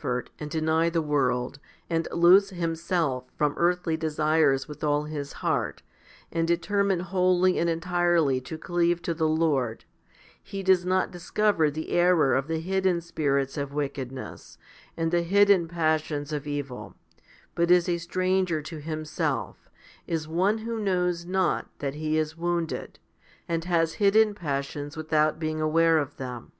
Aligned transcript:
o 0.00 0.02
FIFTY 0.02 0.30
SPIRITUAL 0.32 0.32
HOMILIES 0.32 0.40
and 0.40 0.50
deny 0.50 0.88
the 0.88 1.02
world, 1.02 1.58
and 1.90 2.08
loose 2.10 2.48
himself 2.48 3.24
from 3.36 3.52
earthly 3.58 3.98
desires 3.98 4.66
with 4.66 4.82
all 4.82 5.04
his 5.04 5.34
heart, 5.44 5.82
and 6.32 6.48
determine 6.48 7.00
wholly 7.00 7.58
and 7.58 7.68
entirely 7.68 8.40
to 8.40 8.56
cleave 8.56 9.02
to 9.02 9.12
the 9.12 9.28
Lord, 9.28 9.84
he 10.42 10.62
does 10.62 10.86
not 10.86 11.10
discover 11.10 11.70
the 11.70 11.90
error 11.90 12.34
of 12.34 12.46
the 12.48 12.60
hidden 12.60 13.02
spirits 13.02 13.58
of 13.58 13.74
wickedness, 13.74 14.56
and 14.96 15.10
the 15.10 15.20
hidden 15.20 15.68
passions 15.68 16.32
of 16.32 16.46
evil, 16.46 16.94
but 17.54 17.70
is 17.70 17.86
a 17.86 17.98
stranger 17.98 18.62
to 18.62 18.80
himself, 18.80 19.68
as 20.08 20.26
one 20.26 20.56
who 20.56 20.80
knows 20.80 21.26
not 21.26 21.68
that 21.80 21.96
he 21.96 22.16
is 22.16 22.38
wounded, 22.38 22.98
and 23.46 23.64
has 23.66 23.92
hidden 24.00 24.34
passions 24.34 24.96
without 24.96 25.38
being 25.38 25.60
aware 25.60 25.98
of 25.98 26.16
them. 26.16 26.52